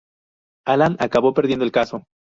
[0.65, 2.05] Allan acabó perdiendo el caso.